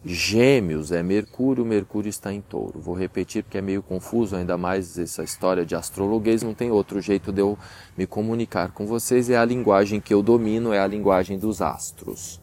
Gêmeos 0.05 0.93
é 0.93 1.03
Mercúrio, 1.03 1.65
Mercúrio 1.65 2.09
está 2.09 2.33
em 2.33 2.41
touro. 2.41 2.81
Vou 2.81 2.95
repetir 2.95 3.43
porque 3.43 3.59
é 3.59 3.61
meio 3.61 3.83
confuso, 3.83 4.37
ainda 4.37 4.57
mais 4.57 4.97
essa 4.97 5.25
história 5.25 5.67
de 5.67 5.75
astrologuês, 5.75 6.43
não 6.43 6.55
tem 6.55 6.71
outro 6.71 7.01
jeito 7.01 7.33
de 7.33 7.41
eu 7.41 7.59
me 7.97 8.07
comunicar 8.07 8.71
com 8.71 8.87
vocês, 8.87 9.29
é 9.29 9.37
a 9.37 9.45
linguagem 9.45 10.01
que 10.01 10.15
eu 10.15 10.23
domino, 10.23 10.73
é 10.73 10.79
a 10.79 10.87
linguagem 10.87 11.37
dos 11.37 11.61
astros. 11.61 12.41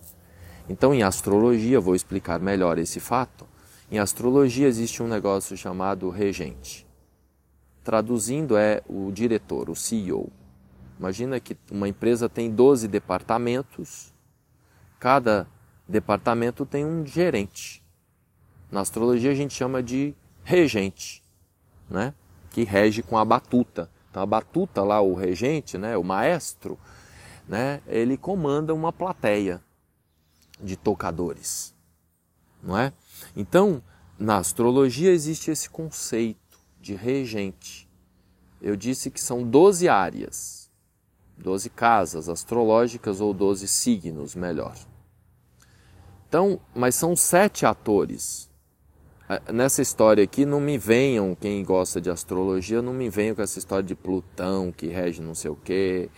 Então, 0.68 0.94
em 0.94 1.02
astrologia, 1.02 1.80
vou 1.80 1.96
explicar 1.96 2.42
melhor 2.42 2.78
esse 2.78 3.00
fato. 3.00 3.48
Em 3.90 4.00
astrologia 4.00 4.68
existe 4.68 5.02
um 5.02 5.08
negócio 5.08 5.56
chamado 5.56 6.10
regente. 6.10 6.86
Traduzindo, 7.86 8.58
é 8.58 8.82
o 8.90 9.12
diretor, 9.14 9.70
o 9.70 9.76
CEO. 9.76 10.30
Imagina 11.00 11.40
que 11.40 11.56
uma 11.72 11.88
empresa 11.88 12.28
tem 12.28 12.52
12 12.52 12.88
departamentos, 12.88 14.14
cada 15.00 15.48
departamento 15.88 16.66
tem 16.66 16.86
um 16.86 17.06
gerente. 17.06 17.84
Na 18.72 18.82
astrologia 18.82 19.32
a 19.32 19.36
gente 19.36 19.54
chama 19.54 19.82
de 19.82 20.16
regente, 20.44 21.24
né? 21.90 22.14
que 22.50 22.64
rege 22.64 23.04
com 23.04 23.18
a 23.18 23.26
batuta. 23.26 23.90
Então 24.10 24.22
a 24.24 24.26
batuta 24.26 24.84
lá, 24.84 25.02
o 25.02 25.14
regente, 25.14 25.78
né? 25.78 25.98
o 25.98 26.04
maestro, 26.04 26.80
né? 27.48 27.82
ele 27.88 28.18
comanda 28.18 28.74
uma 28.74 28.92
plateia 28.92 29.62
de 30.62 30.76
tocadores. 30.76 31.74
Não 32.64 32.78
é? 32.78 32.92
Então, 33.36 33.82
na 34.18 34.38
astrologia 34.38 35.12
existe 35.12 35.52
esse 35.52 35.70
conceito 35.70 36.60
de 36.82 36.96
regente. 36.96 37.88
Eu 38.62 38.76
disse 38.76 39.12
que 39.12 39.22
são 39.22 39.44
12 39.44 39.88
áreas 39.88 40.66
12 41.38 41.70
casas 41.70 42.30
astrológicas 42.30 43.20
ou 43.20 43.34
12 43.34 43.68
signos, 43.68 44.36
melhor. 44.36 44.76
Então, 46.36 46.60
mas 46.76 46.96
são 46.96 47.16
sete 47.16 47.66
atores. 47.66 48.50
É, 49.30 49.54
nessa 49.54 49.82
história 49.82 50.22
aqui, 50.22 50.46
não 50.46 50.60
me 50.60 50.78
venham, 50.78 51.34
quem 51.34 51.64
gosta 51.64 52.02
de 52.02 52.10
astrologia, 52.10 52.82
não 52.82 52.92
me 52.92 53.10
venham 53.10 53.34
com 53.34 53.42
essa 53.42 53.58
história 53.58 53.86
de 53.86 53.96
Plutão 53.96 54.70
que 54.70 54.88
rege 54.88 55.22
não 55.22 55.34
sei 55.34 55.50
o 55.50 55.56
quê. 55.56 56.10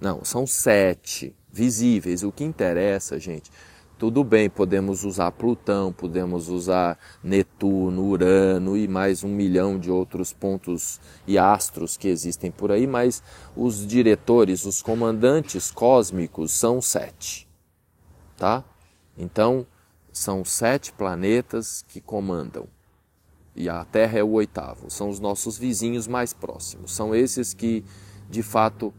Não, 0.00 0.24
são 0.24 0.48
sete 0.48 1.32
visíveis. 1.48 2.24
O 2.24 2.32
que 2.32 2.42
interessa, 2.42 3.20
gente, 3.20 3.52
tudo 3.96 4.24
bem, 4.24 4.50
podemos 4.50 5.04
usar 5.04 5.30
Plutão, 5.30 5.92
podemos 5.92 6.48
usar 6.48 6.98
Netuno, 7.22 8.02
Urano 8.02 8.76
e 8.76 8.88
mais 8.88 9.22
um 9.22 9.28
milhão 9.28 9.78
de 9.78 9.92
outros 9.92 10.32
pontos 10.32 11.00
e 11.24 11.38
astros 11.38 11.96
que 11.96 12.08
existem 12.08 12.50
por 12.50 12.72
aí, 12.72 12.84
mas 12.84 13.22
os 13.54 13.86
diretores, 13.86 14.64
os 14.64 14.82
comandantes 14.82 15.70
cósmicos 15.70 16.50
são 16.50 16.82
sete, 16.82 17.46
tá? 18.36 18.64
Então, 19.16 19.66
são 20.12 20.44
sete 20.44 20.92
planetas 20.92 21.84
que 21.88 22.00
comandam. 22.00 22.66
E 23.54 23.68
a 23.68 23.84
Terra 23.84 24.18
é 24.18 24.22
o 24.22 24.32
oitavo. 24.32 24.90
São 24.90 25.08
os 25.08 25.18
nossos 25.18 25.56
vizinhos 25.56 26.06
mais 26.06 26.32
próximos. 26.32 26.92
São 26.92 27.14
esses 27.14 27.54
que, 27.54 27.84
de 28.28 28.42
fato, 28.42 28.92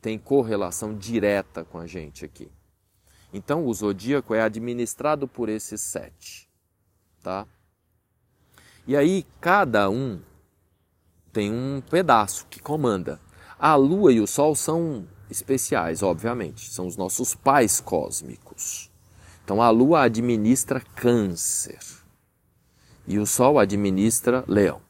têm 0.00 0.18
correlação 0.18 0.94
direta 0.94 1.64
com 1.64 1.78
a 1.78 1.86
gente 1.86 2.24
aqui. 2.24 2.50
Então, 3.32 3.66
o 3.66 3.72
zodíaco 3.72 4.34
é 4.34 4.42
administrado 4.42 5.26
por 5.26 5.48
esses 5.48 5.80
sete, 5.80 6.50
tá? 7.22 7.46
E 8.86 8.94
aí, 8.94 9.24
cada 9.40 9.88
um 9.88 10.20
tem 11.32 11.50
um 11.50 11.80
pedaço 11.80 12.46
que 12.50 12.60
comanda. 12.60 13.18
A 13.58 13.74
Lua 13.74 14.12
e 14.12 14.20
o 14.20 14.26
Sol 14.26 14.54
são 14.54 15.08
especiais, 15.30 16.02
obviamente, 16.02 16.70
são 16.70 16.86
os 16.86 16.96
nossos 16.96 17.34
pais 17.34 17.80
cósmicos. 17.80 18.91
Então, 19.44 19.60
a 19.60 19.70
Lua 19.70 20.02
administra 20.02 20.80
Câncer 20.80 21.78
e 23.06 23.18
o 23.18 23.26
Sol 23.26 23.58
administra 23.58 24.44
Leão. 24.46 24.80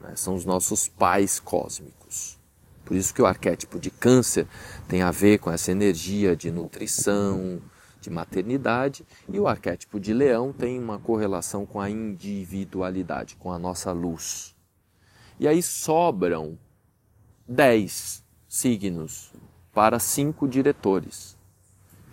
Né? 0.00 0.14
São 0.16 0.34
os 0.34 0.44
nossos 0.44 0.88
pais 0.88 1.38
cósmicos. 1.38 2.38
Por 2.84 2.96
isso 2.96 3.14
que 3.14 3.22
o 3.22 3.26
arquétipo 3.26 3.80
de 3.80 3.90
câncer 3.90 4.46
tem 4.86 5.02
a 5.02 5.10
ver 5.10 5.38
com 5.38 5.50
essa 5.50 5.72
energia 5.72 6.36
de 6.36 6.50
nutrição, 6.50 7.60
de 8.00 8.10
maternidade, 8.10 9.06
e 9.26 9.40
o 9.40 9.48
arquétipo 9.48 9.98
de 9.98 10.12
leão 10.12 10.52
tem 10.52 10.78
uma 10.78 10.98
correlação 10.98 11.64
com 11.64 11.80
a 11.80 11.88
individualidade, 11.88 13.36
com 13.36 13.50
a 13.50 13.58
nossa 13.58 13.90
luz. 13.92 14.54
E 15.40 15.48
aí 15.48 15.62
sobram 15.62 16.58
dez 17.48 18.22
signos 18.46 19.32
para 19.72 19.98
cinco 19.98 20.46
diretores. 20.46 21.33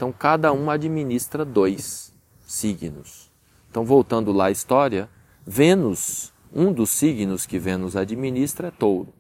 Então 0.01 0.11
cada 0.11 0.51
um 0.51 0.71
administra 0.71 1.45
dois 1.45 2.11
signos. 2.47 3.31
Então 3.69 3.85
voltando 3.85 4.31
lá 4.31 4.45
à 4.45 4.51
história, 4.51 5.07
Vênus, 5.45 6.33
um 6.51 6.73
dos 6.73 6.89
signos 6.89 7.45
que 7.45 7.59
Vênus 7.59 7.95
administra 7.95 8.69
é 8.69 8.71
touro 8.71 9.13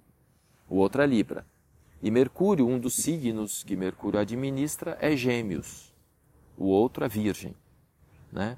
o 0.67 0.77
outro 0.77 1.01
é 1.01 1.05
Libra. 1.05 1.45
E 2.01 2.09
Mercúrio, 2.09 2.67
um 2.67 2.79
dos 2.79 2.95
signos 2.95 3.61
que 3.61 3.75
Mercúrio 3.75 4.19
administra, 4.19 4.97
é 4.99 5.15
Gêmeos, 5.15 5.93
o 6.57 6.65
outro 6.65 7.03
é 7.03 7.07
Virgem. 7.09 7.53
Né? 8.31 8.57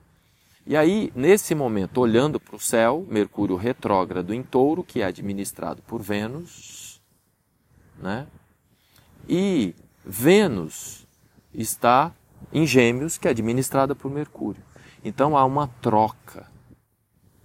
E 0.65 0.77
aí, 0.77 1.11
nesse 1.13 1.53
momento, 1.55 1.99
olhando 1.99 2.39
para 2.39 2.55
o 2.55 2.59
céu, 2.59 3.05
Mercúrio 3.09 3.57
retrógrado 3.57 4.33
em 4.33 4.43
touro, 4.43 4.83
que 4.83 5.01
é 5.01 5.05
administrado 5.05 5.81
por 5.81 6.01
Vênus, 6.01 7.01
né? 7.97 8.27
e 9.27 9.75
Vênus 10.05 11.05
está 11.53 12.11
em 12.51 12.65
Gêmeos, 12.65 13.17
que 13.17 13.27
é 13.27 13.31
administrada 13.31 13.95
por 13.95 14.11
Mercúrio. 14.11 14.63
Então 15.03 15.37
há 15.37 15.45
uma 15.45 15.67
troca 15.67 16.47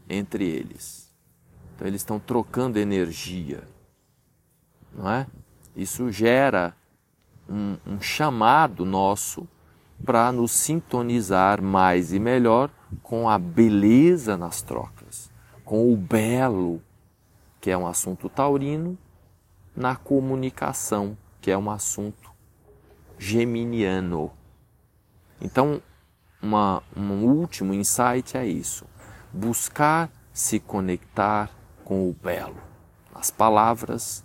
entre 0.08 0.44
eles. 0.44 1.08
Então 1.74 1.86
eles 1.86 2.00
estão 2.00 2.18
trocando 2.18 2.78
energia 2.78 3.62
não 4.98 5.08
é? 5.10 5.26
Isso 5.76 6.10
gera 6.10 6.74
um, 7.48 7.76
um 7.86 8.00
chamado 8.00 8.84
nosso 8.84 9.46
para 10.04 10.30
nos 10.32 10.50
sintonizar 10.50 11.62
mais 11.62 12.12
e 12.12 12.18
melhor 12.18 12.70
com 13.02 13.28
a 13.28 13.38
beleza 13.38 14.36
nas 14.36 14.60
trocas, 14.60 15.30
com 15.64 15.92
o 15.92 15.96
belo, 15.96 16.82
que 17.60 17.70
é 17.70 17.76
um 17.76 17.86
assunto 17.86 18.28
taurino, 18.28 18.98
na 19.74 19.94
comunicação, 19.94 21.16
que 21.40 21.50
é 21.50 21.58
um 21.58 21.70
assunto 21.70 22.27
geminiano. 23.18 24.32
Então, 25.40 25.82
uma, 26.40 26.82
um 26.96 27.24
último 27.24 27.74
insight 27.74 28.36
é 28.36 28.46
isso: 28.46 28.86
buscar 29.32 30.10
se 30.32 30.60
conectar 30.60 31.50
com 31.84 32.08
o 32.08 32.12
belo, 32.12 32.62
nas 33.12 33.30
palavras, 33.30 34.24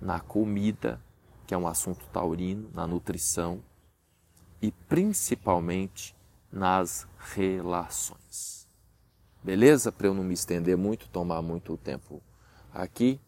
na 0.00 0.20
comida, 0.20 1.00
que 1.46 1.54
é 1.54 1.58
um 1.58 1.66
assunto 1.66 2.06
taurino, 2.12 2.70
na 2.74 2.86
nutrição 2.86 3.62
e 4.60 4.70
principalmente 4.70 6.14
nas 6.52 7.06
relações. 7.34 8.68
Beleza? 9.42 9.90
Para 9.90 10.08
eu 10.08 10.14
não 10.14 10.22
me 10.22 10.34
estender 10.34 10.76
muito, 10.76 11.08
tomar 11.08 11.40
muito 11.40 11.76
tempo 11.78 12.22
aqui. 12.72 13.18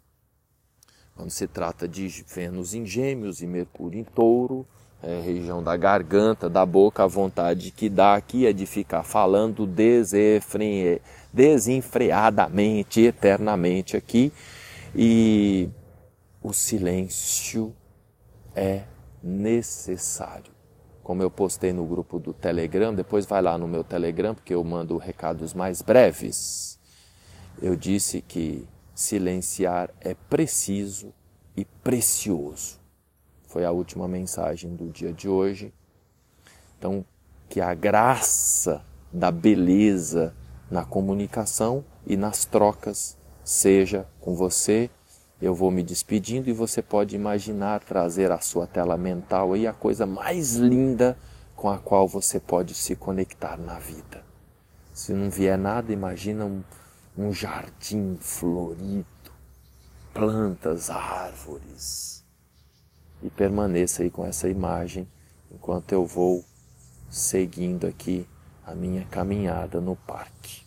Quando 1.14 1.30
se 1.30 1.46
trata 1.46 1.88
de 1.88 2.08
Vênus 2.08 2.74
em 2.74 2.84
Gêmeos 2.84 3.40
e 3.42 3.46
Mercúrio 3.46 3.98
em 3.98 4.04
Touro, 4.04 4.66
é, 5.02 5.20
região 5.20 5.62
da 5.62 5.76
garganta, 5.76 6.48
da 6.48 6.64
boca, 6.64 7.02
a 7.02 7.06
vontade 7.06 7.70
que 7.72 7.88
dá 7.88 8.14
aqui 8.14 8.46
é 8.46 8.52
de 8.52 8.66
ficar 8.66 9.02
falando 9.02 9.66
desenfreadamente, 11.32 13.00
eternamente 13.00 13.96
aqui. 13.96 14.32
E 14.94 15.68
o 16.42 16.52
silêncio 16.52 17.74
é 18.54 18.82
necessário. 19.22 20.52
Como 21.02 21.22
eu 21.22 21.30
postei 21.30 21.72
no 21.72 21.84
grupo 21.84 22.20
do 22.20 22.32
Telegram, 22.32 22.94
depois 22.94 23.26
vai 23.26 23.42
lá 23.42 23.58
no 23.58 23.66
meu 23.66 23.82
Telegram, 23.82 24.34
porque 24.34 24.54
eu 24.54 24.62
mando 24.62 24.96
recados 24.98 25.52
mais 25.52 25.82
breves. 25.82 26.78
Eu 27.60 27.74
disse 27.74 28.20
que 28.20 28.68
silenciar 28.94 29.90
é 30.00 30.14
preciso 30.14 31.12
e 31.56 31.64
precioso. 31.64 32.81
Foi 33.52 33.66
a 33.66 33.70
última 33.70 34.08
mensagem 34.08 34.74
do 34.74 34.88
dia 34.88 35.12
de 35.12 35.28
hoje. 35.28 35.74
Então, 36.78 37.04
que 37.50 37.60
a 37.60 37.74
graça 37.74 38.82
da 39.12 39.30
beleza 39.30 40.34
na 40.70 40.86
comunicação 40.86 41.84
e 42.06 42.16
nas 42.16 42.46
trocas 42.46 43.14
seja 43.44 44.08
com 44.22 44.34
você 44.34 44.88
eu 45.38 45.54
vou 45.54 45.70
me 45.70 45.82
despedindo 45.82 46.48
e 46.48 46.52
você 46.54 46.80
pode 46.80 47.14
imaginar 47.14 47.80
trazer 47.80 48.32
à 48.32 48.40
sua 48.40 48.66
tela 48.66 48.96
mental 48.96 49.52
aí 49.52 49.66
a 49.66 49.72
coisa 49.74 50.06
mais 50.06 50.54
linda 50.54 51.18
com 51.54 51.68
a 51.68 51.78
qual 51.78 52.08
você 52.08 52.40
pode 52.40 52.74
se 52.74 52.96
conectar 52.96 53.58
na 53.58 53.78
vida. 53.78 54.24
Se 54.94 55.12
não 55.12 55.28
vier 55.28 55.58
nada, 55.58 55.92
imagina 55.92 56.46
um, 56.46 56.62
um 57.18 57.32
jardim 57.34 58.16
florido, 58.18 59.04
plantas, 60.14 60.88
árvores. 60.88 62.21
E 63.22 63.30
permaneça 63.30 64.02
aí 64.02 64.10
com 64.10 64.26
essa 64.26 64.48
imagem 64.48 65.06
enquanto 65.50 65.92
eu 65.92 66.04
vou 66.04 66.44
seguindo 67.08 67.86
aqui 67.86 68.26
a 68.66 68.74
minha 68.74 69.04
caminhada 69.04 69.80
no 69.80 69.94
parque. 69.94 70.61